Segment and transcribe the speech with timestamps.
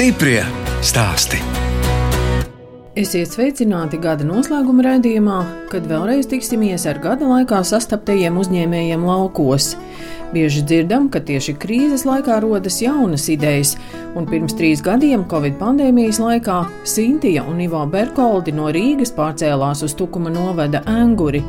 [0.00, 0.40] Stiprie
[0.80, 1.36] stāsti.
[2.96, 9.74] Esiet sveicināti gada noslēguma raidījumā, kad vēlreiz tiksimies ar gada laikā sastaptajiem uzņēmējiem laukos.
[10.30, 13.72] Bieži dzirdam, ka tieši krīzes laikā rodas jaunas idejas,
[14.14, 19.96] un pirms trīs gadiem, Covid pandēmijas laikā, Sintīna un Ivo Berkoldi no Rīgas pārcēlās uz
[19.98, 21.42] Tukuma novada Anguri.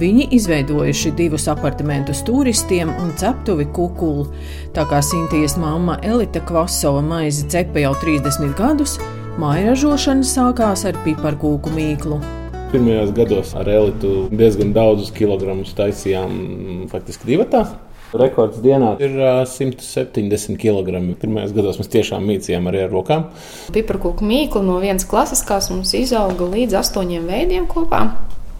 [0.00, 4.24] Viņi izveidojuši divus apartamentus turistiem un ceptuvi kukulu.
[4.72, 8.96] Tā kā Sintīnas mamma Elita Kvasova maizi cepa jau 30 gadus,
[9.36, 12.24] māja ražošana sākās ar piparkūku mīklu.
[12.72, 17.66] Pirmajos gados ar elitu diezgan daudzus kilogramus taisījām faktiski divatā.
[18.12, 21.00] Rekords dienā ir uh, 170 kg.
[21.20, 23.30] Pirmajos gados mēs tiešām mīcījām arī ar rokām.
[23.72, 28.04] Piparkūku mīklu no vienas klasiskās mums izauga līdz astoņiem veidiem kopā.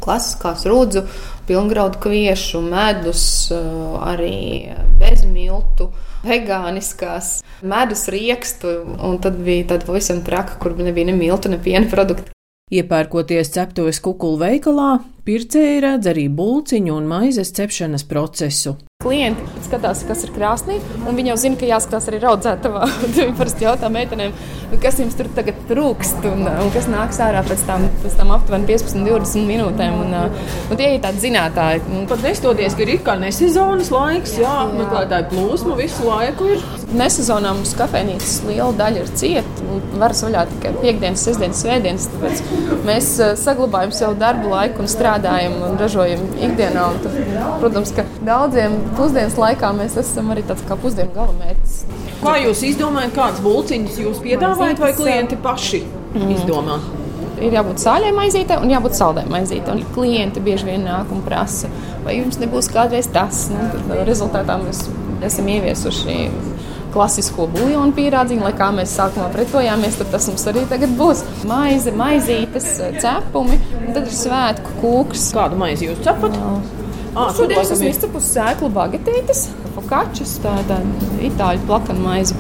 [0.03, 1.05] Klasiskās rudzu,
[1.47, 5.93] pilngraudu kviešu, medus, arī bezmiltu
[6.27, 11.87] vegāniskās, medus riekstu, un tad bija tāda pavisam traka, kur nebija ne miltu, ne piena
[11.91, 12.33] produktu.
[12.73, 18.77] Iepērkoties ceptuves kukulu veikalā, pircēji redz arī bulciņu un maizes cepšanas procesu.
[19.03, 20.77] Klienti skatās, kas ir krāsnī,
[21.11, 22.87] un viņi jau zina, ka jāskatās arī raudzētavā.
[23.17, 24.35] Viņi parasti jautā meitenēm,
[24.83, 28.69] kas jums tur tagad trūkst, un, un kas nāks ārā pēc tam, pēc tam aptuveni
[28.69, 29.97] 15, 20 minūtēm.
[30.05, 30.15] Un,
[30.71, 31.83] un tie ir tādi zinātāji.
[32.13, 34.69] Pat nestoties, ka ir it kā nesezonas laiks, jā, jā.
[34.79, 36.63] meklētāji plūsma visu laiku ir.
[36.95, 39.67] Nesezonā mums kafejnīcas liela daļa ir cieta.
[39.99, 42.07] Varas vaļā tikai piekdienas, sestdienas, svētdienas.
[42.15, 42.47] Tāpēc
[42.87, 43.11] mēs
[43.43, 45.12] saglabājam savu darbu laiku un strādājam
[45.67, 46.87] un ražojam ikdienā.
[46.95, 47.19] Un tad,
[47.61, 51.77] protams, ka daudziem pusdienas laikā mēs esam arī tāds kā pusdienu galamērķis.
[52.23, 56.35] Kā jūs izdomājat, kādas bulciņas jūs piedāvājat, vai klienti paši mm.
[56.37, 56.79] izdomā?
[57.43, 59.75] Ir jābūt sāļai maizītei un jābūt saldai maizītei.
[59.75, 61.71] Un klienti bieži vien nāk un prasa,
[62.05, 63.49] vai jums nebūs kādreiz tas.
[63.51, 64.85] Nu, tad rezultātā mēs
[65.27, 66.17] esam ieviesuši
[66.93, 71.25] klasisko buļbuļsāļu pierādziņu, lai kā mēs sākumā pretojāmies, tad tas mums arī tagad būs.
[71.49, 72.69] Maize, maizītes,
[73.03, 75.31] cepumi, un tad ir svētku kūks.
[75.37, 76.39] Kādu maizi jūs cepat?
[77.13, 80.81] Ah, šodien es esmu izcepusi sēklu bagetītes, fokačus, tāda
[81.29, 82.39] itāļu plakana maize.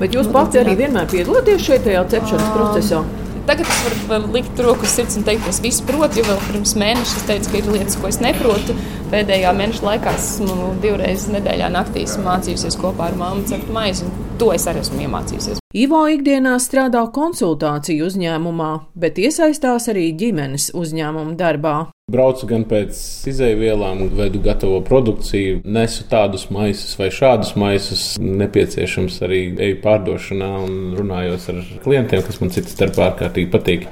[0.00, 3.04] Bet jūs pats arī vienmēr piedalāties šajā cepšanas procesā?
[3.50, 6.36] Tagad es varu, likt roku uz sirds un teikt, ka es visu protu, jo vēl
[6.44, 8.76] pirms mēneša es teicu, ka ir lietas, ko es neprotu.
[9.10, 14.06] Pēdējā mēneša laikā esmu divreiz nedēļā naktīs mācījusies kopā ar māmu cept maizi.
[14.38, 15.58] To es arī esmu iemācījusies.
[15.82, 21.74] Ivo ikdienā strādā konsultāciju uzņēmumā, bet iesaistās arī ģimenes uzņēmuma darbā.
[22.10, 22.96] Braucu gan pēc
[23.30, 28.04] izēvielām, veidu gatavo produkciju, nesu tādus maisus vai šādus maisus.
[28.18, 33.86] Nepieciešams arī eju pārdošanā un runājos ar klientiem, kas man citas starpā ārkārtīgi patīk.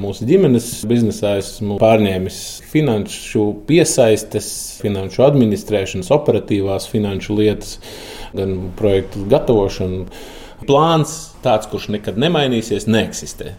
[0.00, 2.36] Mūsu ģimenes biznesā esmu pārņēmis
[2.70, 4.50] finanšu piesaistes,
[4.84, 7.80] finanšu administrēšanas, operatīvās finanšu lietas,
[8.36, 10.06] gan projektu gatavošanu.
[10.68, 13.56] Plāns tāds, kurš nekad nemainīsies, neeksistē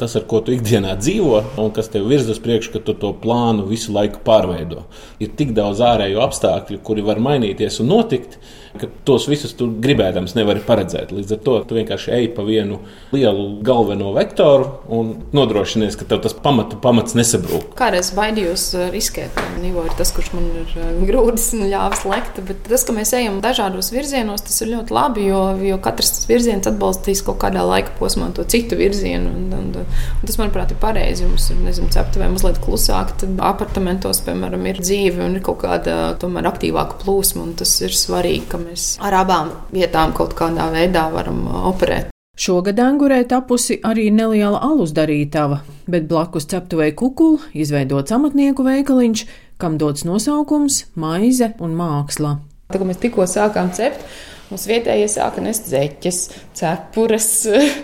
[0.00, 3.12] tas, ar ko tu ikdienā dzīvo, un kas tev virza uz priekšu, ka tu to
[3.22, 4.86] plānu visu laiku pārveido.
[5.22, 8.38] Ir tik daudz ārēju apstākļu, kuri var mainīties un notikt,
[8.78, 11.10] ka tos visus tu gribēdams nevari paredzēt.
[11.14, 12.78] Līdz ar to tu vienkārši ej pa vienu
[13.10, 17.72] lielu galveno vektoru un nodrošinies, ka tev tas pamatu pamats nesabrūk.
[17.78, 19.40] Kādreiz baidījos uh, riskēt.
[19.60, 23.14] Nivo ir tas, kurš man ir uh, grūdis un ļāvis lekt, bet tas, ka mēs
[23.18, 27.96] ejam dažādos virzienos, tas ir ļoti labi, jo, jo katrs virziens atbalstīs kaut kādā laika
[27.98, 29.34] posmā to citu virzienu.
[29.34, 31.26] Un, un, un tas, manuprāt, ir pareizi.
[31.26, 35.98] Mums ir, nezinu, ceptuvē mazliet klusāk, tad apartamentos, piemēram, ir dzīve un ir kaut kāda
[36.22, 41.44] tomēr aktīvāka plūsma, un tas ir svarīgi, mēs ar abām vietām kaut kādā veidā varam
[41.48, 42.10] uh, operēt.
[42.40, 45.58] Šogad angurē tapusi arī neliela alus darītava,
[45.90, 49.24] bet blakus ceptuvei kukulu izveidots amatnieku veikaliņš,
[49.60, 52.38] kam dots nosaukums Maize un māksla.
[52.70, 54.06] Tad, kad mēs tikko sākām cept,
[54.50, 56.16] Mums vietējie sāka nest zeķes,
[56.58, 57.28] cepures,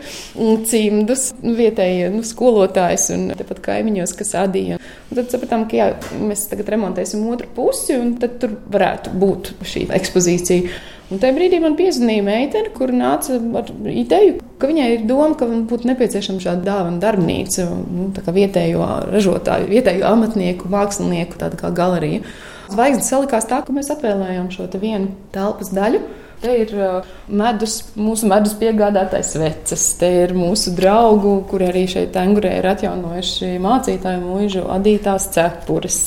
[0.71, 4.81] cimdus, vietējie nu, skolotājs un tepat kaimiņos, kas adīja.
[5.07, 5.87] Un tad sapratām, ka jā,
[6.19, 10.77] mēs tagad remontēsim otru pusi, un tad tur varētu būt šī ekspozīcija.
[11.07, 15.47] Un tajā brīdī man piezvanīja meitene, kur nāca ar ideju, ka viņai ir doma, ka
[15.47, 22.27] būtu nepieciešama šāda dāvana darbnīca, nu, kā vietējo ražotāju, vietējo amatnieku, mākslinieku, tāda kā galerija.
[22.73, 26.03] Zvaigznes salikās tā, ka mēs atvēlējām šo vienu telpas daļu.
[26.43, 32.17] Te ir uh, medus, mūsu medus piegādātais vecs, te ir mūsu draugu, kuri arī šeit
[32.21, 36.01] angurē ir atjaunojuši mācītāju mūžu adītās cepures.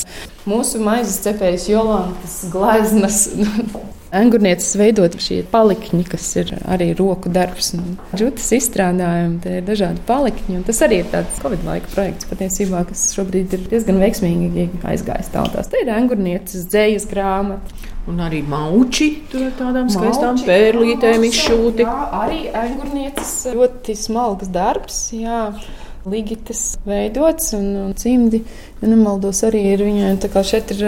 [0.50, 3.24] Mūsu maizes cepējas Jolantas gleznas
[4.10, 9.38] Angurnieces veidot šie palikņi, kas ir arī roku darbs un džutas izstrādājumi.
[9.44, 10.64] Tie ir dažādi palikņi.
[10.66, 15.70] Tas arī ir tāds Covid laika projekts patiesībā, kas šobrīd ir diezgan veiksmīgi aizgājis tautās.
[15.70, 17.78] Te ir angurnieces dzējas grāmata.
[18.10, 21.86] Un arī mauči tur ar tādām skaistām pērlītēm izšūti.
[21.86, 24.98] Jā, arī angurnieces ļoti smalks darbs.
[25.14, 25.44] Jā.
[26.08, 28.40] Ligitas veidots un, un cimdi.
[28.80, 30.84] Ja nemaldos, arī ir viņai tā kā šeit ir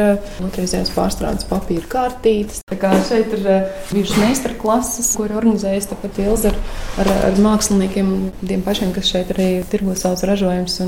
[0.45, 2.61] otrreizējās pārstrādes papīra kārtītes.
[2.71, 3.47] Tā kā šeit ir
[3.91, 6.59] bijušas meistarklases, ko ir organizējis tāpat Ilza ar,
[7.03, 10.79] ar, ar māksliniekiem, tiem pašiem, kas šeit arī tirgo savus ražojumus.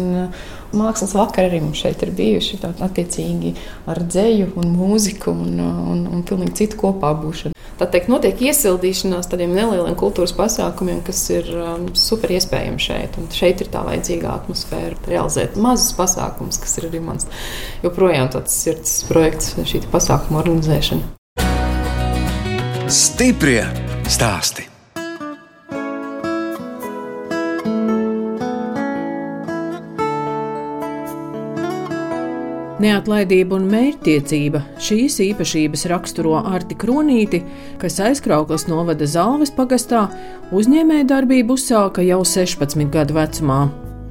[0.74, 3.58] Mākslas vakar arī mums šeit ir bijuši attiecīgi
[3.92, 7.53] ar dzēju un mūziku un, un, un pilnīgi citu kopā būšanu
[7.84, 13.20] tā teikt, notiek iesildīšanās tādiem nelieliem kultūras pasākumiem, kas ir um, super iespējami šeit.
[13.20, 17.28] Un šeit ir tā vajadzīga atmosfēra, realizēt mazus pasākumus, kas ir arī mans
[17.84, 21.14] joprojām tāds sirds projekts, šī pasākuma organizēšana.
[22.94, 23.64] Stiprie
[24.12, 24.73] stāstī!
[32.84, 37.40] Neatlaidība un mērķtiecība šīs īpašības raksturo Arti Kronīti,
[37.80, 40.02] kas aizkrauklas novada Zalves pagastā,
[40.52, 43.62] uzņēmēja darbību uzsāka jau 16 gadu vecumā.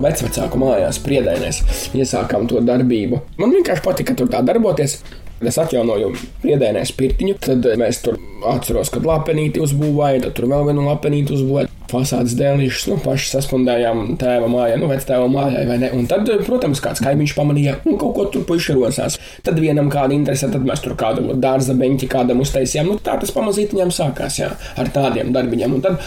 [0.01, 1.61] Vecvecāku mājās, priedēnēs,
[1.99, 3.21] iesākām to darbību.
[3.43, 5.03] Man vienkārši patika tur tā darboties.
[5.43, 8.17] Es atjaunoju priedēnēs pirtiņu, tad mēs tur
[8.49, 11.69] atceros, kad lapenīti uzbūvēja, tad tur vēl vienu lapenīti uzbūvēja.
[11.93, 15.93] Fasādes dēlīšus, nu, paši saspundējām tēva mājā, nu, vectēva mājā, vai ne?
[15.97, 19.19] Un tad, protams, kāds kaimiņš pamanīja, nu, kaut ko tur puiši rosās.
[19.45, 22.93] Tad vienam kāda interese, tad mēs tur kādu dārza beņķi kādam uztaisījām.
[22.93, 24.51] Nu, tā tas pamazītiņām sākās, jā,
[24.81, 25.79] ar tādiem darbiņiem.
[25.79, 26.01] Un tad,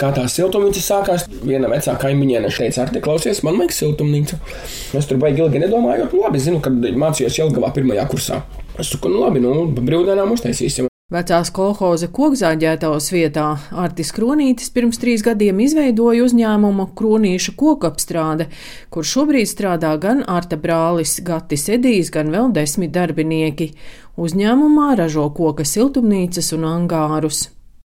[0.00, 4.38] kā tā siltumnīca sākās, viena vecā kaimiņiene teica, ar te klausies, man vajag siltumnīcu.
[4.98, 8.42] Es tur baigi ilgi nedomāju, jo labi zinu, kad mācījos Jelgavā pirmajā kursā.
[8.78, 10.89] Es saku, nu labi, nu, brīvdienām uztaisīsim.
[11.10, 18.46] Vecās kolhoza kokzāģētavas vietā Artis Kronītis pirms trīs gadiem izveidoja uzņēmumu Kronīšu kokapstrāde,
[18.94, 23.72] kur šobrīd strādā gan Arta brālis Gatis Edijs, gan vēl desmit darbinieki.
[24.22, 27.48] Uzņēmumā ražo koka siltumnīcas un angārus.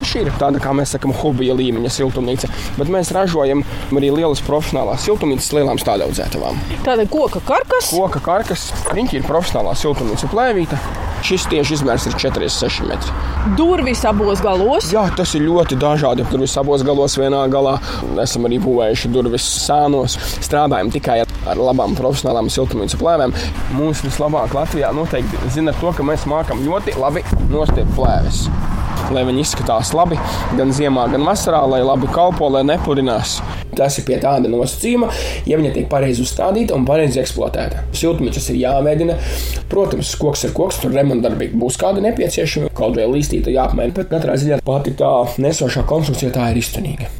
[0.06, 2.48] Šī ir tāda, kā mēs sakām, hobija līmeņa siltumnīca,
[2.78, 3.62] bet mēs ražojam
[3.96, 6.60] arī lielas profesionālās siltumnīcas lielām stādaudzētavām.
[6.86, 7.90] Tāda koka karkas?
[7.90, 10.78] Koka karkas, riņķi ir profesionālā siltumnīca plēvīta.
[11.26, 13.16] Šis tieši izmērs ir 46 metri.
[13.58, 14.92] Durvis abos galos?
[14.94, 16.24] Jā, tas ir ļoti dažādi.
[16.30, 17.74] Durvis abos galos vienā galā.
[18.22, 20.16] Esam arī būvējuši durvis sēnos.
[20.44, 23.36] Strādājam tikai ar labām profesionālām siltumnīcu plēvēm.
[23.80, 28.44] Mūsu vislabāk Latvijā noteikti zina to, ka mēs mākam ļoti labi nostiept plēves
[29.14, 30.18] lai viņi izskatās labi
[30.58, 33.38] gan ziemā, gan vasarā, lai labi kalpo, lai nepurinās.
[33.76, 35.10] Tas ir pie tāda nosacījuma,
[35.48, 37.84] ja viņa tiek pareizi uzstādīta un pareizi eksploatēta.
[37.96, 39.18] Siltumnīcas ir jāveidina.
[39.72, 44.38] Protams, koks ir koks, tur remontdarbīgi būs kāda nepieciešama, kaut vai līstīta jāapmaina, bet katrā
[44.40, 45.12] ziņā pati tā
[45.42, 47.10] nesošā konstrukcija tā ir izturīga.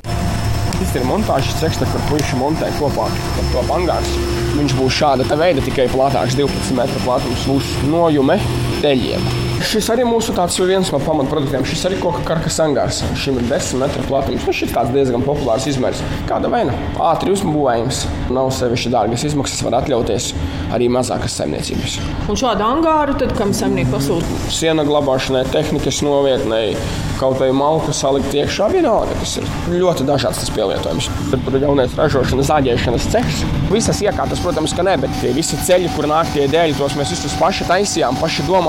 [0.76, 4.24] Tas ir montāžas ceks, kur puiši montē kopā ar to angāru.
[4.56, 8.38] Viņš būs šāda veida, tikai platāks, 12 metru platums, būs nojume
[8.82, 9.46] teļiem.
[9.66, 10.34] Šis arī mūsu
[10.68, 11.64] viens no pamatproduktiem.
[11.66, 13.00] Šis arī koka karkas angārs.
[13.16, 14.44] Šim ir 10 metru platums.
[14.44, 16.02] Nu, šis tāds diezgan populārs izmērs.
[16.28, 16.74] Kāda veina?
[17.00, 18.02] Ātri uzbūvējums.
[18.36, 20.28] Nav sevišķi dārgas izmaksas, var atļauties
[20.76, 21.96] arī mazākas saimniecības.
[22.28, 24.40] Un šādu angāru tad kam saimnieki pasūta?
[24.52, 26.76] Siena glabāšanai, tehnikas novietnei,
[27.20, 28.68] kaut vai malku salikt iekšā.
[28.74, 31.08] Vienalga, tas ir ļoti dažāds tas pielietojums.
[31.32, 33.42] Tad tur jaunais ražošanas, zāģēšanas cehs.
[33.72, 37.14] Visas iekārtas, protams, ka ne, bet tie visi ceļi, kur nāk tie dēļi, tos mēs
[37.14, 38.65] visus paši taisījām, paši domājām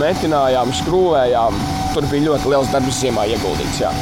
[0.00, 1.60] metinājām, skrūvējām.
[1.96, 3.82] Tur bija ļoti liels darbs ziemā ieguldīts.
[3.82, 3.92] Jā.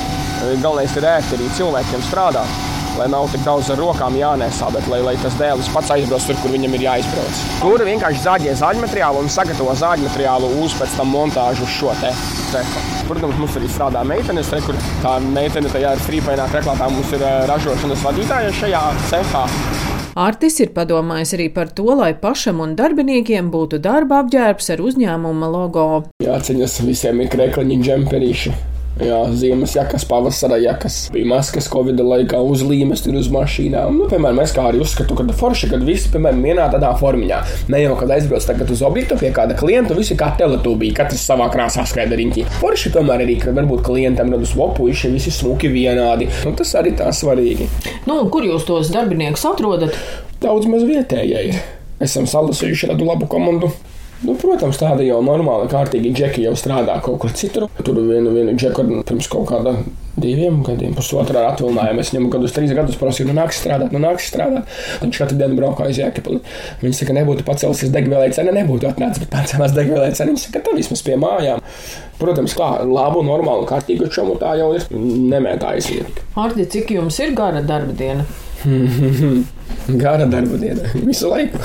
[0.61, 2.63] Galvenais ir ērti arī cilvēkiem strādāt.
[2.95, 6.37] Lai nav tik daudz ar rokām jānesā, bet lai, lai tas dēlis pats aizbrauc tur,
[6.43, 7.41] kur viņam ir jāizbrauc.
[7.59, 11.97] Tur vienkārši zāģē zāģu materiālu un sagatavo zāģu materiālu uz pēc tam montāžu uz šo
[11.99, 12.13] te
[12.53, 12.85] cehu.
[13.09, 16.87] Protams, mums arī strādā meitenes, re, kur tā meitene tajā ir frīpainā reklātā.
[16.95, 19.45] Mums ir ražošanas vadītāja šajā cehā.
[20.15, 25.49] Artis ir padomājis arī par to, lai pašam un darbiniekiem būtu darba apģērbs ar uzņēmuma
[25.51, 25.87] logo.
[26.23, 28.55] Jāceņas visiem ir krekliņi, džemperīši.
[29.03, 33.97] Jā, ziemas jakas, pavasara jakas, bija maskas, Covid laikā uzlīmes tur uz mašīnām.
[33.99, 37.41] Nu, piemēram, es kā arī uzskatu, ka forši, kad visi, piemēram, vienā tādā formā.
[37.73, 41.49] Ne jau, kad aizbrauc tagad uz objektu pie kāda klienta, visi kā teletūbī, katrs savā
[41.51, 42.45] krāsā skraida riņķī.
[42.61, 46.29] Forši tomēr arī, kad varbūt klientam radus lopuši, visi smuki vienādi.
[46.47, 47.67] Nu, tas arī tā svarīgi.
[48.07, 49.99] Nu, kur jūs tos darbiniekus atrodat?
[50.45, 51.51] Daudz maz vietējai.
[52.05, 53.73] Esam salasījuši tādu labu komandu.
[54.23, 57.67] Nu, protams, tāda jau normāla, kārtīga džeki jau strādā kaut kur citur.
[57.83, 59.75] Tur vienu, vienu džeku pirms kaut kāda
[60.21, 62.03] diviem gadiem, pusotrā atvaļinājumā.
[62.05, 64.71] Es viņam gadus, trīs gadus prasīju, nu nāks strādāt, nu nāks strādāt.
[65.03, 66.41] Viņš katru dienu braukā uz Jēkabili.
[66.85, 70.31] Viņš saka, nebūtu pacēlusies degvielai cena, nebūtu atnācis, bet pacēlās degvielai cena.
[70.33, 71.65] Viņš saka, tā vismaz pie mājām.
[72.21, 75.91] Protams, kā labu, normālu, kārtīgu čomu tā jau ir nemētājas.
[76.39, 78.29] Ardi, cik jums ir gara darba diena?
[79.89, 81.59] Gara darba diena, visu laiku,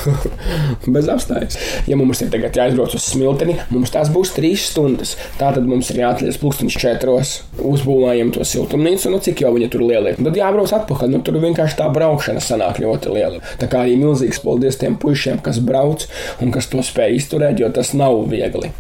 [0.95, 1.55] bez apstājas.
[1.87, 5.15] Ja mums ir tagad jāizbrauc uz smilteni, mums tās būs trīs stundas.
[5.39, 7.33] Tātad mums ir jāatliek pulkstenis četros,
[7.63, 10.19] uzbūvējam to siltumnīcu, nu cik jau viņa tur liela ir.
[10.19, 13.39] Tad jābrauc atpakaļ, nu tur vienkārši tā braukšana sanāk ļoti liela.
[13.61, 16.03] Tā kā arī milzīgs paldies tiem puišiem, kas brauc
[16.43, 18.73] un kas to spēj izturēt, jo tas nav viegli.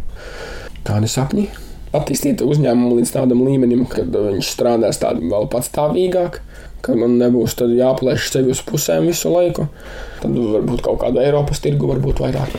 [0.83, 1.68] Kādi sapņi?
[1.89, 6.35] Attīstīt uzņēmumu līdz tādam līmenim, kad viņš strādās tādā vēl patstāvīgāk,
[6.85, 9.65] ka man nebūs jāplēš sevi uz pusēm visu laiku.
[10.19, 12.53] Tad varbūt kaut kāda Eiropas tirgu, varbūt vairāk.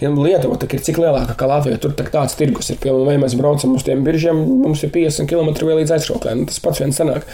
[0.00, 2.80] Ja Lietuva ir cik lielāka kā Latvija, tur tāds tirgus ir.
[2.82, 6.34] Piemēram, vai mēs braucam uz tiem biržiem, mums ir 50 km vēl līdz aizšauklē.
[6.40, 7.28] Nu, tas pats viens sanāk.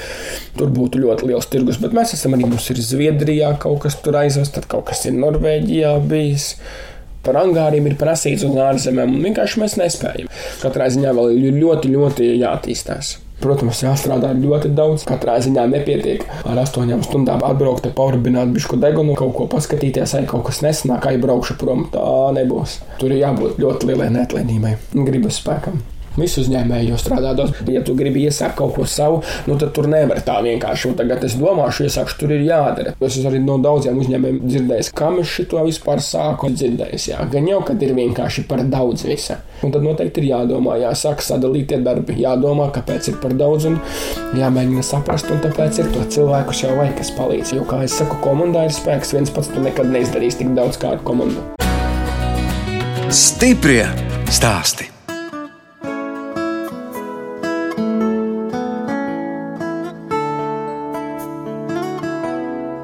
[0.59, 4.19] Tur būtu ļoti liels tirgus, bet mēs esam arī, mums ir Zviedrijā kaut kas tur
[4.21, 6.53] aizvest, tad kaut kas ir Norvēģijā bijis
[7.27, 10.29] par angāriem ir prasīts uz ārzemēm, un vienkārši mēs nespējam.
[10.63, 13.17] Katrā ziņā vēl ir ļoti, ļoti jāattīstās.
[13.39, 15.05] Protams, jāstrādā ļoti daudz.
[15.07, 20.49] Katrā ziņā nepietiek ar astoņām stundām atbraukt, paurbināt bišku degunu, kaut ko paskatīties, vai kaut
[20.49, 21.87] kas nesanāk, aizbraukšu prom.
[21.95, 22.81] Tā nebūs.
[22.99, 25.79] Tur ir jābūt ļoti lielai neatlaidībai un gribas spēkam.
[26.19, 27.57] Visi uzņēmēji jau strādā daudz.
[27.71, 30.91] Ja tu gribi iesākt kaut ko savu, nu, tad tur nevar tā vienkārši.
[30.91, 32.95] Un tagad es domāšu, iesākšu, tur ir jādara.
[33.05, 36.97] Es arī no daudziem uzņēmējiem dzirdēju, kā mēs šo vispār sākam dzirdēt.
[37.09, 39.39] Jā, gan jau, kad ir vienkārši par daudz visa.
[39.65, 43.79] Un tad noteikti ir jādomā, jāsāk sadalīt tie darbi, jādomā, kāpēc ir par daudz un
[44.39, 45.31] jāmēģina saprast.
[45.35, 47.55] Un tāpēc ir to cilvēku jau vajag, kas palīdz.
[47.59, 50.95] Jo, kā es saku, komandā ir spēks, viens pats tu nekad neizdarīs tik daudz kā
[50.97, 51.43] ar komandu.
[53.09, 53.87] Stiprie
[54.29, 54.98] stāsti!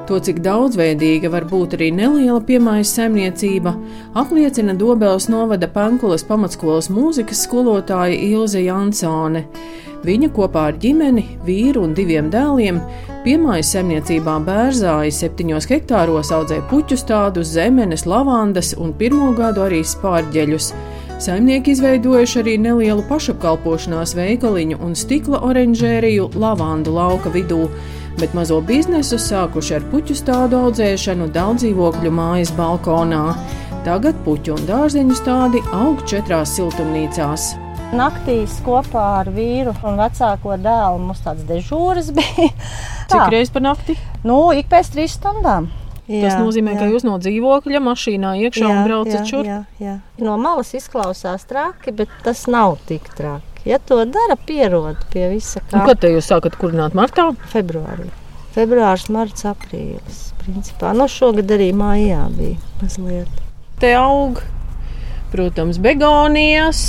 [0.05, 3.71] To, cik daudzveidīga var būt arī neliela piemājas saimniecība,
[4.21, 9.47] apliecina Dobelas novada Pankulas pamatskolas mūzikas skolotāja Ilze Jansone.
[10.05, 12.77] Viņa kopā ar ģimeni, vīru un diviem dēliem
[13.25, 20.69] piemājas saimniecībā Bērzāja septiņos hektāros audzē puķu stādus, zemenes, lavandas un pirmo gadu arī spārģeļus.
[21.25, 27.63] Saimnieki izveidojuši arī nelielu pašapkalpošanās veikaliņu un stikla oranžēriju lavandu lauka vidū
[28.19, 33.23] bet mazo biznesu sākuši ar puķu stādu audzēšanu daudz dzīvokļu mājas balkonā.
[33.85, 37.53] Tagad puķu un dārzeņu stādi aug četrās siltumnīcās.
[37.95, 42.49] Naktīs kopā ar vīru un vecāko dēlu mums tāds dežūras bija.
[43.11, 43.97] Cik reizes par nakti?
[44.25, 45.69] Nu, ik pēc trīs stundām.
[46.05, 46.83] Jā, Tas nozīmē, jā.
[46.83, 49.81] ka jūs no dzīvokļa mašīnā iekšā jā, un braucat šurp.
[50.21, 53.54] No malas izklausās traki, bet tas nav tik traki.
[53.65, 55.79] Ja to dara, pierod pie visa kā.
[55.79, 57.31] Un kad te jūs sākat kurināt martā?
[57.49, 58.11] Februārī.
[58.53, 60.29] Februārs, marts, aprīlis.
[60.43, 60.93] Principā.
[60.93, 63.41] No nu, šogad arī mājā bija mazliet.
[63.81, 64.43] Te aug,
[65.33, 66.83] protams, begonijas.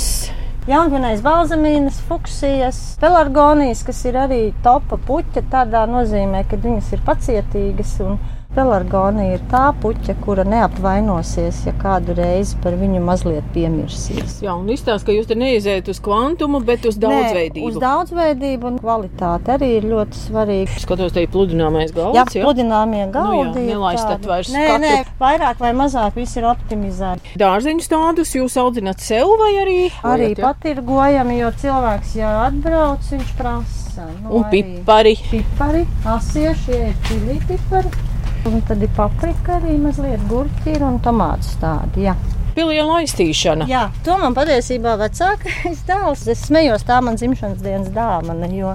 [0.67, 7.93] Jaungvinējas balzamīnas, fuksijas, pelargonijas, kas ir arī topa puķa, tādā nozīmē, ka viņas ir pacietīgas
[8.03, 8.19] un
[8.55, 14.39] Pelargonija ir tā puķa, kura neapvainosies, ja kādu reizi par viņu mazliet piemirsīs.
[14.41, 17.67] Jā, un izstāsta, ka jūs te neiziet uz kvantumu, bet uz daudzveidību.
[17.67, 20.79] Nē, uz daudzveidību un kvalitāti arī ir ļoti svarīgi.
[20.85, 22.17] Skatos, te ir pludināmais galds.
[22.17, 22.47] Jā, jā?
[22.47, 23.59] pludināmie galdi.
[23.59, 24.83] Nu, jā, nelaistat vairs nē, skatu.
[24.87, 27.37] nē, vairāk vai mazāk viss ir optimizēts.
[27.37, 29.79] Dārzeņu stādus jūs audzināt sev vai arī?
[30.07, 30.41] Arī ja?
[30.47, 34.09] patirgojami, jo cilvēks, ja atbrauc, viņš prasa.
[34.23, 35.15] Nu, un pipari.
[35.29, 35.85] Pipari,
[36.17, 38.06] asieši, ir čili pipari.
[38.47, 42.05] Un tad ir paprika arī mazliet gurķi un tomātu stādi.
[42.05, 42.13] Jā.
[42.55, 43.67] Pilienu aiztīšana.
[43.67, 46.23] Jā, to man patiesībā vecākais dēls.
[46.31, 48.71] Es smējos, tā man dzimšanas dienas dāvana, jo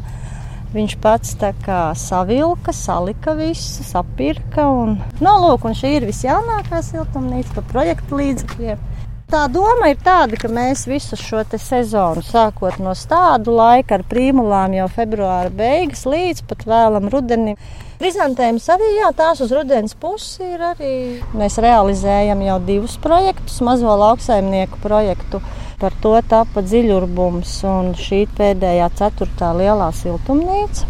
[0.77, 4.69] viņš pats tā kā savilka, salika visu, sapirka.
[4.69, 8.89] Un, no, nu, lūk, un šī ir visjaunākā siltumnīca pa projektu līdzekļiem.
[9.33, 14.75] Tā doma ir tāda, ka mēs visu šo sezonu, sākot no tādu laika ar prīmulām
[14.77, 17.57] jau februāra beigas līdz pat vēlam rudenim,
[18.03, 20.95] Krizantēmas arī jā, tās uz rudens pusi ir arī.
[21.39, 25.39] Mēs realizējam jau divus projektus, mazo lauksaimnieku projektu.
[25.79, 30.89] Par to tapa dziļurbums un šī pēdējā ceturtā lielā siltumnīca.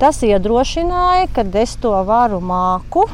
[0.00, 3.04] Tas iedrošināja, ka es to varu māku.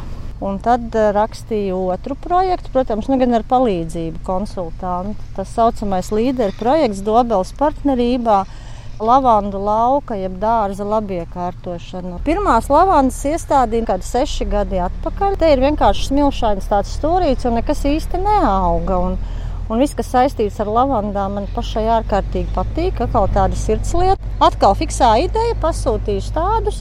[0.44, 5.18] Un tad eh, rakstīju otru projektu, protams, nu, gan ar palīdzību konsultantu.
[5.34, 8.44] Tas saucamais līderu projekts Dobelas partnerībā
[9.02, 12.20] lavandu lauka, jeb dārza labiekārtošanu.
[12.26, 15.36] Pirmās lavandas iestādīja kādi seši gadi atpakaļ.
[15.38, 19.02] Te ir vienkārši smilšains tāds stūrīts un nekas īsti neauga.
[19.10, 19.20] Un,
[19.68, 23.02] Un viss, kas saistīts ar lavandām, man pašai ārkārtīgi patīk.
[23.04, 24.30] Atkal tāda sirdslieta.
[24.40, 26.78] Atkal fiksā ideja, pasūtīšu tādus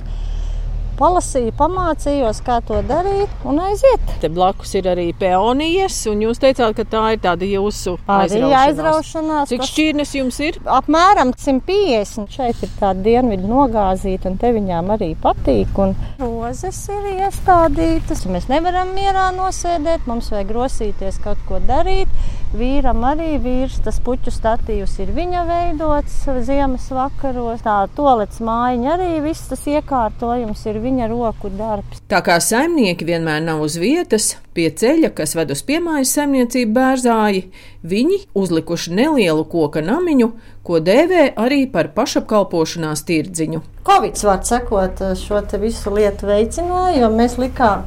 [0.97, 4.13] palasīju, pamācījos, kā to darīt, un aiziet.
[4.21, 8.57] Te blakus ir arī peonijas, un jūs teicāt, ka tā ir tāda jūsu aizraušanās.
[8.63, 9.51] aizraušanās.
[9.53, 10.59] Cik šķirnes jums ir?
[10.77, 12.31] Apmēram 150.
[12.33, 15.77] Šeit ir tāda dienvidu nogāzīta, un te viņām arī patīk.
[15.81, 15.95] Un
[16.37, 18.25] rozes ir iestādītas.
[18.29, 22.11] Mēs nevaram mierā nosēdēt, mums vajag rosīties, kaut ko darīt.
[22.57, 27.63] Vīram arī vīrs, tas puķu statīvs ir viņa veidots ziemas vakaros.
[27.65, 32.03] Tā tolets mājiņa arī viss tas iekārtojums ir viņa roku darbs.
[32.07, 37.41] Tā kā saimnieki vienmēr nav uz vietas, pie ceļa, kas ved uz piemājas saimniecību bērzāji,
[37.83, 40.29] viņi uzlikuši nelielu koka namiņu,
[40.63, 43.59] ko dēvē arī par pašapkalpošanās tirdziņu.
[43.91, 47.83] Covid, var sakot, šo te visu lietu veicināja, jo mēs likām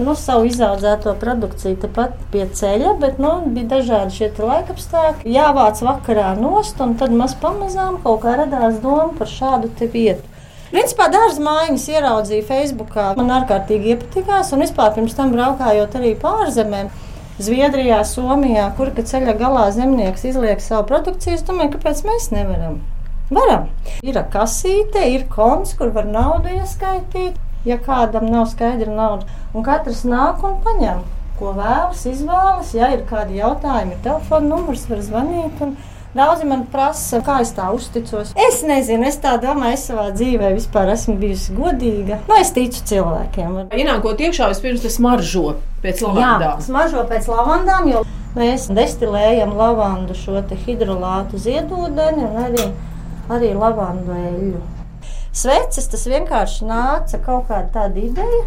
[0.00, 5.36] nu, savu izaudzēto produkciju tepat pie ceļa, bet nu, bija dažādi šie te laikapstākļi.
[5.36, 10.32] Jāvāc vakarā nost, un tad maz pamazām kaut kā radās doma par šādu vietu.
[10.74, 13.02] Principā dārza mājiņas ieraudzīju Facebookā.
[13.14, 16.88] Man ārkārtīgi iepatikās, un vispār pirms tam braukājot arī pārzemēm.
[17.38, 22.80] Zviedrijā, Somijā, kur ceļa galā zemnieks izliek savu produkciju, es domāju, kāpēc mēs nevaram.
[23.30, 23.68] Varam.
[24.02, 27.38] Ir kasīte, ir konts, kur var naudu ieskaitīt,
[27.70, 29.30] ja kādam nav skaidra nauda.
[29.54, 31.06] Un katrs nāk un paņem,
[31.38, 32.74] ko vēlas, izvēlas.
[32.74, 35.62] Ja ir kādi jautājumi, telefona numurs, var zvanīt.
[35.62, 35.78] Un
[36.14, 38.28] Daudzi man prasa, kā es tā uzticos.
[38.38, 42.20] Es nezinu, es tā domāju, es savā dzīvē vispār esmu bijusi godīga.
[42.28, 43.56] Nu, es ticu cilvēkiem.
[43.74, 46.62] Ienākot iekšā, vispirms tas maržo pēc Jā, lavandām.
[46.62, 48.04] smaržo pēc lavandām, jo
[48.38, 52.68] mēs destilējam lavandu šo hidrolātu ziedūdeni un arī,
[53.34, 54.62] arī lavandu eļļu.
[55.34, 58.44] Sveces tas vienkārši nāca kaut kāda tāda ideja.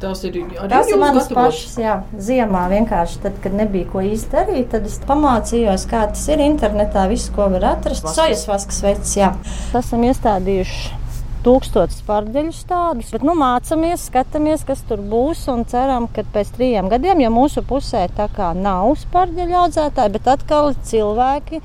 [0.00, 0.34] Tas ir
[0.68, 4.98] Tas ir manas pašas, jā, ziemā vienkārši tad, kad nebija ko īsti darīt, tad es
[5.08, 8.10] pamācījos, kā tas ir internetā, visu, ko var atrast.
[8.12, 9.32] Sojas vaskas vecs, jā.
[9.76, 11.06] Esam iestādījuši
[11.46, 16.90] tūkstotis pārdeļus tādus, bet nu mācāmies, skatāmies, kas tur būs un ceram, ka pēc trījiem
[16.90, 21.62] gadiem, jo mūsu pusē tā kā nav spārdeļu audzētāji, bet atkal cilvēki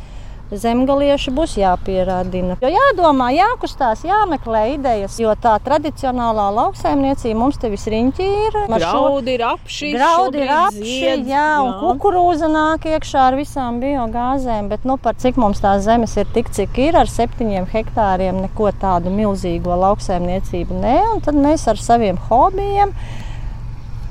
[0.51, 2.57] zemgalieši būs jāpierādina.
[2.61, 8.57] Jo jādomā, jākustās, jāmeklē idejas, jo tā tradicionālā lauksaimniecība mums te visriņķi ir.
[8.65, 13.39] Ar šo- Graudi ir apši, Graudi ir apši, zied, jā, un kukurūza nāk iekšā ar
[13.39, 17.65] visām biogāzēm, bet nu, par cik mums tās zemes ir tik, cik ir ar septiņiem
[17.71, 22.91] hektāriem, neko tādu milzīgo lauksaimniecību nē, un tad mēs ar saviem hobijiem,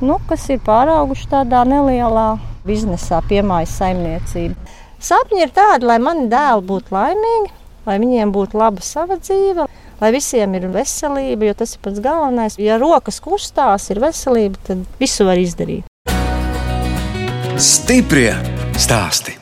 [0.01, 4.55] nu, kas ir pārauguši tādā nelielā biznesā, piemājas saimniecība.
[5.01, 7.55] Sapņi ir tādi, lai mani dēli būtu laimīgi,
[7.87, 9.65] lai viņiem būtu laba sava dzīve,
[10.01, 12.59] lai visiem ir veselība, jo tas ir pats galvenais.
[12.61, 15.89] Ja rokas kustās, ir veselība, tad visu var izdarīt.
[17.57, 18.35] Stiprie
[18.77, 19.40] stāsti.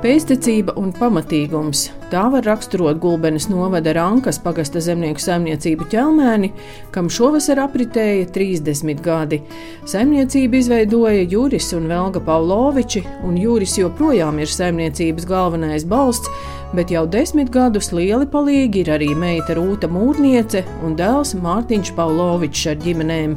[0.00, 6.50] Pēstniecība un pamatīgums- tā var raksturot Gulbenes novada Rankas pagasta zemnieku saimniecību ķelmēni,
[6.90, 9.42] kam šovasar apritēja 30 gadi.
[9.84, 16.30] Saimniecību izveidoja Juris un Velga Pavloviči, un Juris joprojām ir saimniecības galvenais balsts,
[16.72, 22.70] bet jau desmit gadus lieli palīgi ir arī meita Rūta Mūrniece un dēls Mārtiņš Pavlovičs
[22.70, 23.36] ar ģimenēm.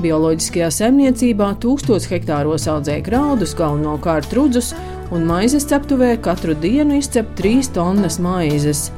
[0.00, 4.72] Bioloģiskajā saimniecībā tūkstoš hektāros audzēja graudus, galvenokārt rudzus,
[5.14, 8.88] un maizes ceptuvē katru dienu izcep 3 tonnas maizes.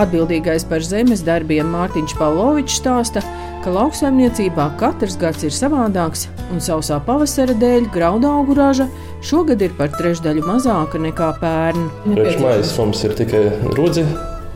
[0.00, 3.22] Atbildīgais par zemes darbiem Mārtiņš Pavlovičs stāsta,
[3.62, 8.88] ka lauksaimniecībā katrs gads ir savādāks, un sausā pavasara dēļ graudu augu raža
[9.24, 11.88] šogad ir par trešdaļu mazāka nekā pērn.
[12.10, 13.44] Priekšmājas mums ir tikai
[13.78, 14.04] rudzi.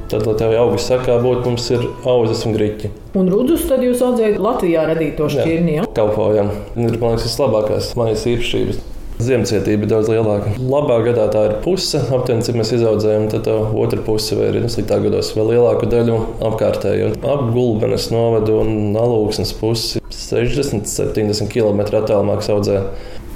[0.09, 2.89] Tad, lai tev augi sakā, būtu mums ir auzas un griķi.
[3.21, 5.75] Un rudzus tad jūs audzējat Latvijā radīto šķirni.
[5.83, 5.89] Ja?
[5.97, 6.49] Kalpojam.
[6.81, 8.81] Ir, man liekas, vislabākās mājas īpašības.
[9.19, 10.53] Ziemecietība ir daudz lielāka.
[10.63, 14.61] Labā gadā tā ir puse, aptuveni, cik mēs izaudzējam, tad tā otra puse vai ir
[14.63, 17.09] nu, sliktā gados vēl lielāku daļu apkārtējo.
[17.27, 22.85] Ap gulbenes novadu un alūksnes pusi 60, 70 km attālumā audzē.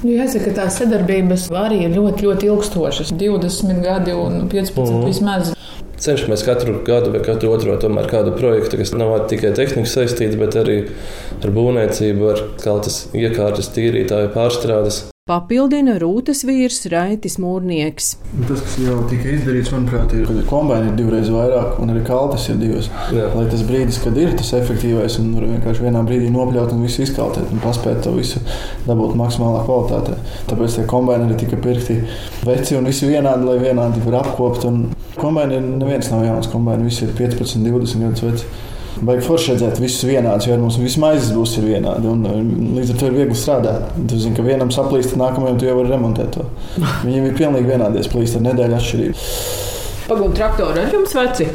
[0.03, 3.12] Nu, jāsaka, ka tās sadarbības arī ir ļoti, ļoti ilgstošas.
[3.18, 5.07] 20 gadi un 15 Mhm.
[5.07, 5.53] vismaz.
[6.03, 10.55] Cenšamies katru gadu vai katru otro tomēr kādu projektu, kas nav tikai tehniski saistīts, bet
[10.59, 10.88] arī
[11.42, 15.12] ar būvniecību, ar kaltas iekārtas, tīrītāju pārstrādes.
[15.33, 18.09] Papildina rūtas vīrs Raitis Mūrnieks.
[18.51, 22.45] Tas, kas jau tika izdarīts, manuprāt, ir, ka kombinācija ir divreiz vairāk, un arī kaltas
[22.53, 22.90] ir divas.
[23.16, 23.31] Jā.
[23.33, 27.07] Lai tas brīdis, kad ir tas efektīvais, un var vienkārši vienā brīdī nopļaut un visu
[27.07, 28.42] izkaltēt, un paspēt to visu
[28.85, 30.18] dabūt maksimālā kvalitātē.
[30.51, 31.97] Tāpēc tie kombinācija tika pirkti
[32.45, 34.68] veci un visi vienādi, lai vienādi var apkopt.
[35.16, 38.53] Kombinācija neviens nav jauns, kombinācija visi ir 15, 20 gadus veci.
[39.03, 42.07] Vajag forši redzēt visus vienādus, jo ar mums viss maizes būs vienādi.
[42.07, 42.23] Un,
[42.77, 43.97] līdz ar to ir viegli strādāt.
[44.11, 46.47] Tu zini, ka vienam saplīst, nākamajam tu jau vari remontēt to.
[47.07, 49.25] Viņiem ir pilnīgi vienādi splīst ar nedēļu atšķirību.
[50.07, 51.49] Pagaidu traktori ar jums veci.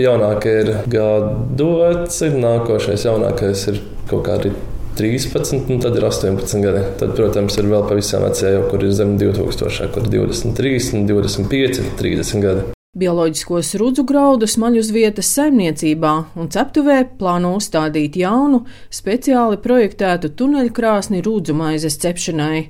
[0.00, 4.54] Jaunākie ir gadu veci, nākošais jaunākais ir kaut kādi
[4.96, 6.84] 13, un tad ir 18 gadi.
[7.00, 11.84] Tad, protams, ir vēl pavisam vecie, jau kur ir zem 2000, kur ir 23, 25,
[12.00, 12.75] 30 gadi.
[12.96, 21.20] Bioloģiskos rudzu graudus maļ uz vietas saimniecībā un ceptuvē plāno uzstādīt jaunu, speciāli projektētu tuneļkrāsni
[21.26, 22.62] rudzu maizes cepšanai.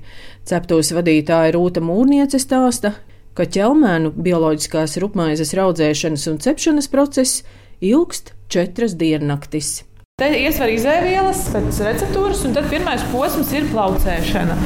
[0.42, 2.96] Ceptos vadītāja Rūta Mūrniece stāsta,
[3.38, 7.44] ka ķelmēnu bioloģiskās rupmaizes raudzēšanas un cepšanas process
[7.78, 9.84] ilgst četras diennaktis.
[10.18, 14.58] Te iesver izēvielas, pēc receptūras, un tad pirmais posms ir plaucēšana.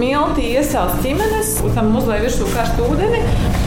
[0.00, 3.20] Milti iesauc ķimenes, tam uzliek virsū karstu ūdeni,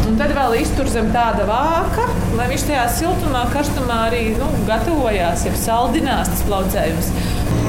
[0.07, 2.05] un tad vēl iztur zem tāda vāka,
[2.37, 7.11] lai viņš tajā siltumā, karstumā arī nu, gatavojās, jau saldinās tas plaucējums.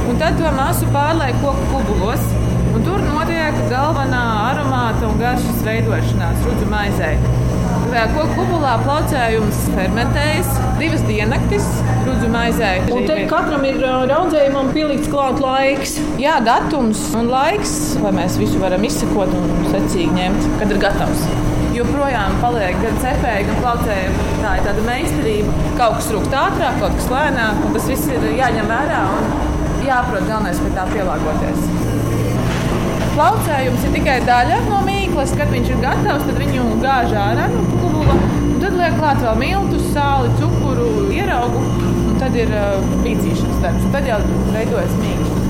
[0.09, 2.22] Un tad to masu pārliek koku kubulos.
[2.68, 4.22] Un tur notiek galvenā
[4.53, 7.16] aromāta un garšas veidošanās rudzu maizei.
[7.88, 11.66] Koku kubulā plaucējums fermentējas divas diennaktis
[12.07, 12.70] rudzu maizē.
[12.94, 15.96] Un te katram ir raudzējumam pielikts klāt laiks.
[16.20, 17.74] Jā, datums un laiks,
[18.05, 21.48] lai mēs visu varam izsekot un secīgi ņemt, kad ir gatavs.
[21.79, 24.14] Joprojām paliek gan cepēji, gan plaucēji.
[24.43, 25.53] Tā ir tāda meistarība.
[25.79, 29.29] Kaut kas rūkt ātrāk, kaut kas lēnāk, un tas viss ir jāņem vērā un
[29.87, 31.69] jāprot galvenais pie tā pielāgoties.
[33.14, 35.37] Plaucējums ir tikai daļa no mīklas.
[35.38, 38.19] Kad viņš ir gatavs, tad viņu gāž ārā no kubula.
[38.59, 41.62] Tad liek klāt vēl miltus, sāli, cukuru, ieraugu.
[42.19, 43.91] Tad ir uh, mīcīšanas darbs.
[43.95, 44.19] Tad jau
[44.51, 45.43] veidojas mīkla.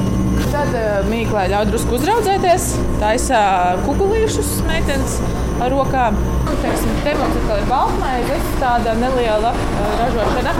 [0.52, 3.44] Tad uh, mīklā ļauj drusku uzraudzēties, taisa
[3.88, 5.22] kukurūzus, meitenes
[5.64, 6.18] ar rokām.
[6.62, 9.52] Teiksim, te mums atkal ir baltmaize, tāda neliela
[10.00, 10.54] ražošana.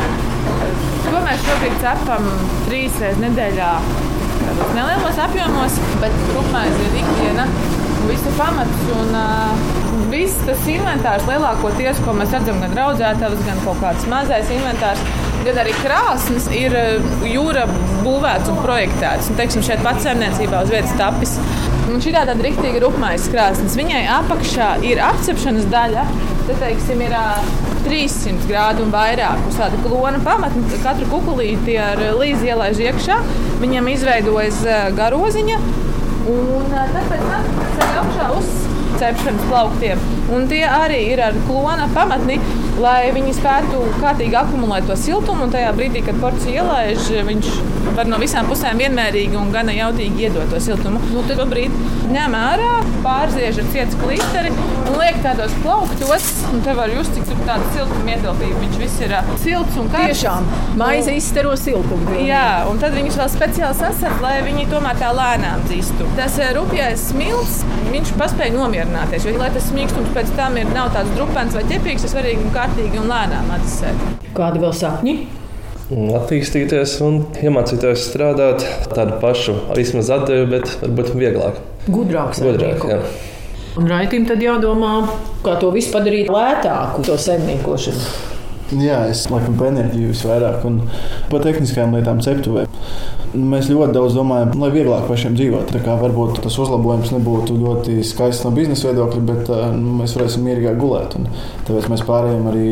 [1.08, 2.30] To mēs šobrīd cepam
[2.68, 3.72] trīs reizes nedēļā
[4.38, 7.46] tādos nelielos apjomos, bet rupmaize ir ikdiena
[8.08, 8.84] visu pamats.
[8.96, 9.76] Un, uh,
[10.12, 15.02] viss tas inventārs lielākoties, ko mēs redzam, gan raudzētavas, gan kaut kāds mazais inventārs,
[15.46, 16.76] gan arī krāsnes, ir
[17.28, 17.66] jūra
[18.06, 19.30] būvēts un projektēts.
[19.32, 21.36] Un, teiksim, šeit pats saimniecībā uz vietas tapis.
[21.88, 23.76] Un šī tāda rīktīga rupmaisa krāsnes.
[23.78, 26.04] Viņai apakšā ir apcepšanas daļa.
[26.48, 27.14] Te, teiksim, ir
[27.86, 29.40] 300 grādu un vairāk.
[29.48, 33.18] Uz tāda klona pamatne katru kukulīti ar līdzi ielaiž iekšā.
[33.64, 34.60] Viņam izveidojas
[34.98, 35.58] garoziņa.
[36.28, 38.54] Un tad pēc tam ceļ augšā uz
[39.00, 40.17] cepšanas plauktiem.
[40.34, 42.38] Un tie arī ir ar klona pamatni,
[42.82, 45.46] lai viņi spētu kārtīgi akumulēt to siltumu.
[45.46, 47.52] Un tajā brīdī, kad porcija ielaiž, viņš
[47.96, 51.00] var no visām pusēm vienmērīgi un gana jautīgi iedot to siltumu.
[51.14, 56.28] Nu, tad brīdī ņem ārā, pārziež ar cietu klīteri un liek tādos plauktos.
[56.52, 58.60] Un te var just, cik tur tāda siltuma ietilpība.
[58.62, 60.22] Viņš viss ir uh, silts un karsts.
[60.22, 60.48] Tiešām
[60.80, 62.16] maize izstaro siltumu.
[62.24, 66.08] Jā, un tad viņus vēl speciāli sasēt, lai viņi tomēr tā lēnām dzīstu.
[66.18, 67.60] Tas rupjais smilts,
[67.92, 69.28] viņš paspēja nomierināties.
[69.28, 72.54] Jo, lai tas mīkstums pēc tam ir nav tāds drupens vai ķepīgs, tas svarīgi un
[72.54, 74.06] kārtīgi un lēnām atdzesēt.
[74.34, 75.14] Kādi vēl sapņi?
[76.18, 81.60] Attīstīties un iemācīties strādāt tādu pašu, vismaz atdevi, bet varbūt vieglāk.
[81.88, 82.42] Gudrāks.
[82.44, 82.98] Gudrāk, jā.
[83.78, 84.96] Un raitim tad jādomā,
[85.44, 88.37] kā to visu padarīt lētāku, to saimniekošanu.
[88.68, 90.82] Jā, es laikam par enerģiju visvairāk un
[91.30, 92.66] par tehniskām lietām ceptuvē.
[93.32, 95.70] Mēs ļoti daudz domājam, lai vieglāk pašiem dzīvot.
[95.72, 100.44] Tā kā varbūt tas uzlabojums nebūtu ļoti skaists no biznesa viedokļa, bet nu, mēs varēsim
[100.44, 101.16] mierīgāk gulēt.
[101.16, 101.30] Un
[101.64, 102.68] tāpēc mēs pārējām arī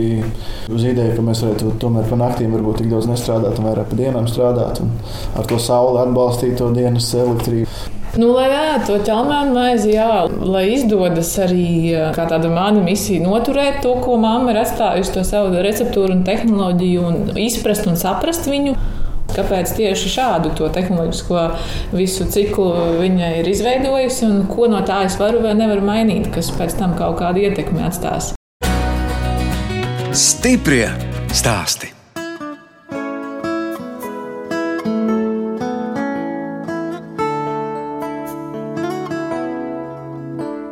[0.68, 4.00] uz ideju, ka mēs varētu tomēr pa naktīm varbūt tik daudz nestrādāt un vairāk pa
[4.02, 4.92] dienām strādāt un
[5.36, 7.65] ar to sauli atbalstīt to dienas elektrību.
[8.16, 13.82] Nu, lai ēd to ķelmēnu maizi, jā, lai izdodas arī kā tāda mana misija noturēt
[13.84, 18.72] to, ko mamma ir atstājusi, to savu receptūru un tehnoloģiju, un izprast un saprast viņu.
[19.36, 21.42] Kāpēc tieši šādu tehnoloģisko
[21.92, 22.70] visu ciklu
[23.02, 26.96] viņa ir izveidojusi un ko no tā es varu vai nevaru mainīt, kas pēc tam
[26.96, 28.32] kaut kādu ietekmi atstās.
[30.16, 30.88] Stiprie
[31.36, 31.95] stāsti!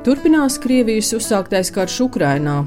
[0.04, 2.58] Turpinās Krievijas uzsāktais karš Ukrainā.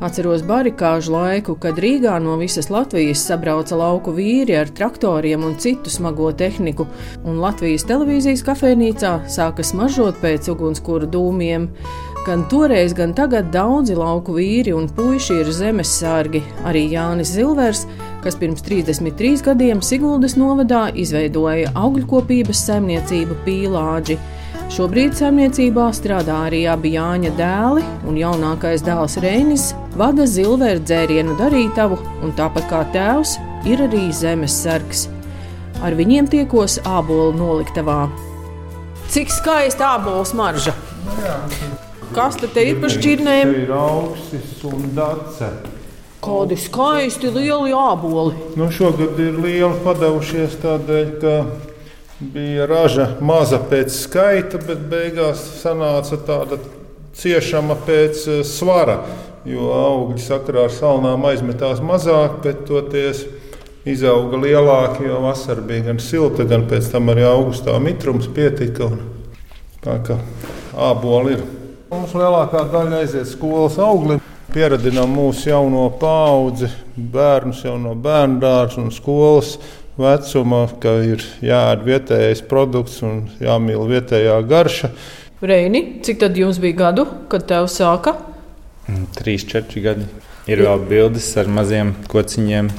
[0.00, 5.92] Atceros barikāžu laiku, kad Rīgā no visas Latvijas sabrauca lauku vīri ar traktoriem un citu
[5.92, 6.86] smago tehniku,
[7.28, 11.68] un Latvijas televīzijas kafejnīcā sāka smaržot pēc ugunskura dūmiem.
[12.24, 16.40] Gan toreiz, gan tagad daudzi lauku vīri un puiši ir zemesārgi.
[16.64, 17.84] Arī Jānis Zilvers,
[18.24, 24.22] kas pirms 33 gadiem Siguldas novadā izveidoja augļkopības saimniecību pīlāģi.
[24.72, 29.66] Šobrīd saimniecībā strādā arī abi Jāņa dēli, un jaunākais dēls Reinis
[30.00, 33.34] vada zilveru dzērienu darītavu, un tāpat kā tēvs,
[33.68, 35.02] ir arī zemes sargs.
[35.84, 38.06] Ar viņiem tiekos ābolu noliktavā.
[39.12, 40.72] Cik skaista ābolu smarža!
[42.16, 43.52] Kas tad ir par šķirnēm?
[43.66, 45.50] Ir augsts un dace.
[46.24, 48.56] Kādi skaisti lieli āboli.
[48.56, 51.36] Nu, šogad ir lieli padevušies tādēļ, ka
[52.32, 56.58] bija raža maza pēc skaita, bet beigās sanāca tāda
[57.18, 59.00] ciešama pēc eh, svara.
[59.48, 63.24] Jo augļi sakarā ar salnām aizmetās mazāk, bet toties
[63.88, 68.92] izauga lielāki, jo vasara bija gan silta, gan pēc tam arī augustā mitrums pietika.
[69.82, 70.20] Tā kā
[70.78, 71.42] āboli ir.
[71.90, 74.22] Mums lielākā daļa aiziet skolas augļiem.
[74.52, 79.56] Pieradinām mūsu jauno paudzi, bērnus jau no bērnu dārza un skolas
[79.98, 84.92] vecuma, ka ir jāēd vietējais produkts un jāmīl vietējā garša.
[85.42, 88.14] Reini, cik tad jums bija gadu, kad tev sāka?
[88.86, 90.06] Mm, trīs, četri gadi.
[90.50, 92.70] Ir vēl bildes ar maziem kociņiem,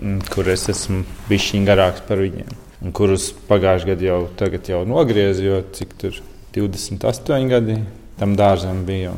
[0.00, 2.54] mm, kur es esmu bijis garāks par viņiem.
[2.84, 6.18] Un kurus pagājušajā gadā jau, jau nogriezu, jo cik tur
[6.54, 7.78] 28 gadi
[8.18, 9.12] tam dārzam bija.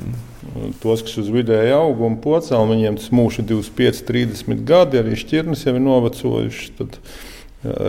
[0.56, 5.16] Un tos, kas uz vidēja auguma pocēla, viņiem tas mūžs ir 25, 30 gadi, arī
[5.18, 6.70] šķirnes jau ir novecojušas.
[6.78, 7.00] Tad,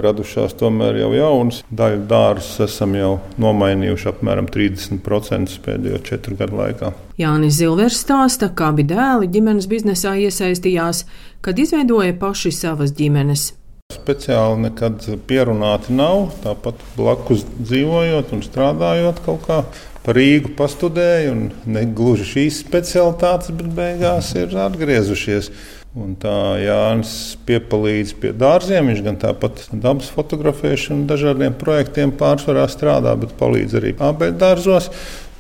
[0.04, 1.62] radušās tomēr jau jaunas.
[1.70, 3.12] Daļu dārzus esam jau
[3.42, 6.94] nomainījuši apmēram 30% pēdējo četru gadu laikā.
[7.18, 11.06] Jānis Zilvers stāsta, kā abi dēli ģimenes biznesā iesaistījās,
[11.42, 13.52] kad izveidoja paši savas ģimenes.
[13.88, 16.34] Speciāli nekad pierunāti nav.
[16.44, 19.62] Tāpat blakus dzīvojot un strādājot kaut kā
[20.08, 25.52] par Rīgu pastudēju, un ne gluži šīs specialitātes, bet beigās ir atgriezušies.
[25.98, 27.12] Un tā Jānis
[27.48, 28.88] piepalīdz pie dārziem.
[28.92, 34.92] Viņš gan tāpat dabas fotografēšanu, dažādiem projektiem pārsvarā strādā, bet palīdz arī abeļu dārzos.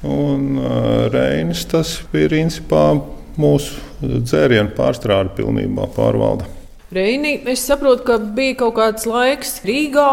[0.07, 2.89] Un uh, Reinis tas bija principā
[3.37, 6.49] mūsu dzērienu pārstrāde pilnībā pārvalda.
[6.91, 10.09] Reini, es saprotu, ka bija kaut kāds laiks Rīgā.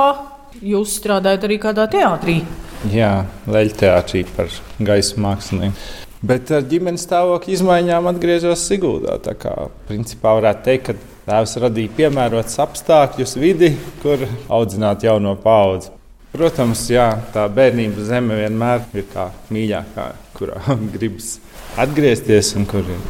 [0.63, 2.43] Jūs strādājat arī kādā teātrī.
[2.93, 4.51] Jā, leģendārī par
[4.85, 5.79] gaisa mākslinieku.
[6.25, 9.19] Bet ar ģimenes stāvokļa izmaiņām atgriezos Sigūdā.
[9.25, 9.53] Tā kā
[9.89, 10.95] principā varētu teikt, ka
[11.29, 15.93] tēvs radīja piemērotus apstākļus vidi, kur audzināt jauno paudzi.
[16.35, 21.37] Protams, jā, tā bērnības zeme vienmēr ir tā mīļākā, kurā gribas
[21.81, 23.05] atgriezties un kur ir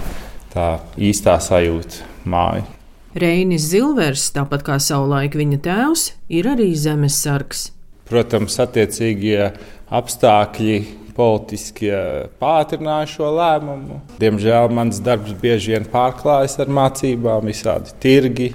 [0.54, 2.66] tā īstā sajūta māja.
[3.14, 7.68] Reinis Zilvers, tāpat kā savulaik viņa tēvs, ir arī zemes sargs.
[8.14, 9.48] Protams, attiecīgie
[9.90, 10.77] apstākļi
[11.16, 11.96] politiskie
[12.38, 13.96] pātrināja šo lēmumu.
[14.22, 18.53] Diemžēl mans darbs bieži vien pārklājas ar mācībām, visādi tirgi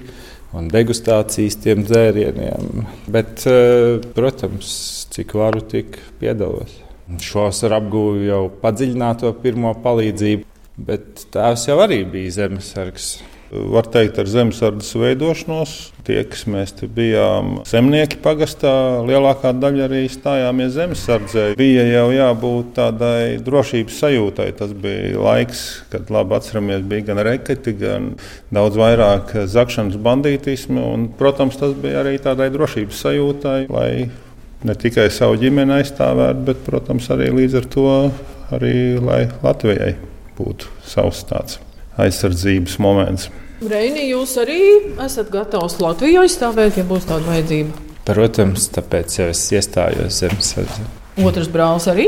[0.56, 2.86] un degustācijas tiem dzērieniem.
[3.12, 4.70] Bet, eh, protams,
[5.12, 6.78] cik varu, tik piedalos.
[7.20, 13.18] Šos ar apgūvu jau padziļināto pirmo palīdzību, bet tēvs jau arī bija zemesargs
[13.50, 15.74] var teikt, ar zemesardzes veidošanos.
[16.06, 18.72] Tie, kas mēs bijām zemnieki pagastā,
[19.06, 21.44] lielākā daļa arī stājāmies zemesardzē.
[21.58, 24.48] Bija jau jābūt tādai drošības sajūtai.
[24.58, 28.12] Tas bija laiks, kad labi atceramies, bija gan reketi, gan
[28.54, 30.84] daudz vairāk zakšanas bandītismu.
[30.94, 33.90] Un, protams, tas bija arī tādai drošības sajūtai, lai
[34.66, 37.88] ne tikai savu ģimeni aizstāvētu, bet, protams, arī līdz ar to
[38.54, 38.76] arī,
[39.42, 39.96] Latvijai
[40.38, 41.60] būtu savs tāds
[41.98, 43.30] aizsardzības moments.
[43.60, 44.60] Reini, jūs arī
[45.04, 47.86] esat gatavs Latviju aizstāvēt, ja būs tāda vajadzība?
[48.08, 50.86] Protams, tāpēc jau es iestājos zemesardzē.
[51.26, 52.06] Otrs brālis arī?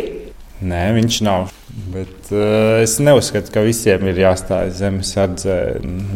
[0.63, 1.51] Nē, viņš nav.
[1.93, 5.59] Bet, uh, es neuzskatu, ka visiem ir jāstājas zemesardzē.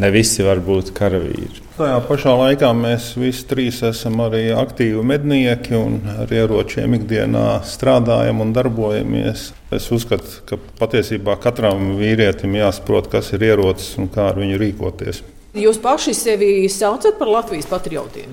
[0.01, 1.66] Ne visi var būt karavīri.
[1.77, 8.41] Tajā pašā laikā mēs visi trīs esam arī aktīvi mednieki un ar ieročiem ikdienā strādājam
[8.41, 9.51] un darbojamies.
[9.77, 15.21] Es uzskatu, ka patiesībā katram vīrietim jāsaprot, kas ir ierocis un kā ar viņu rīkoties.
[15.61, 18.33] Jūs paši sevi saucat par Latvijas patriotiem?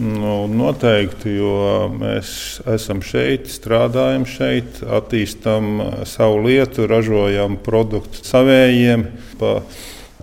[0.00, 1.52] Nu, noteikti, jo
[1.92, 2.32] mēs
[2.64, 9.10] esam šeit, strādājam šeit, attīstām savu lietu, ražojam produktu savējiem.
[9.36, 9.58] Pa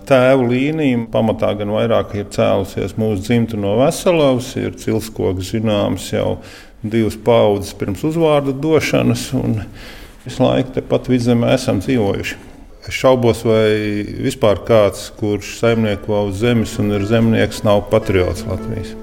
[0.08, 6.38] tēvu līniju pamatā gan vairāk ir cēlusies mūsu dzimta no Veselovas, ir cilskoks zināms jau
[6.82, 9.60] divas paudzes pirms uzvārdu došanas, un
[10.24, 12.44] visu laiku tepat vidzemē esam dzīvojuši.
[12.88, 18.96] Es šaubos, vai vispār kāds, kurš saimnieko uz zemes un ir zemnieks, nav patriots Latvijas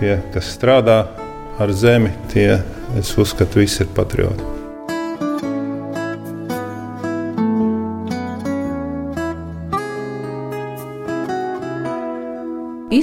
[0.00, 1.00] tie, kas strādā
[1.60, 2.60] ar zemi, tie,
[3.00, 4.65] es uzskatu, visi ir patrioti.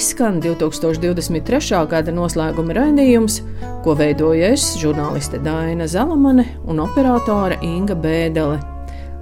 [0.04, 1.78] Izskan 2023.
[1.88, 3.38] gada noslēguma raidījums,
[3.86, 8.58] ko veidoja es, žurnāliste Dāna Zalamane un operātore Inga Bēdelē.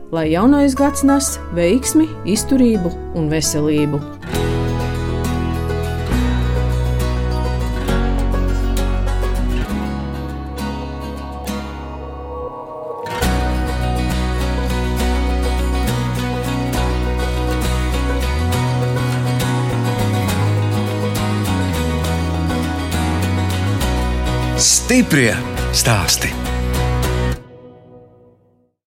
[0.10, 4.21] Lai jaunais gads nes veiksmi, izturību un veselību!
[24.92, 25.32] Stiprie
[25.72, 26.41] stāsti.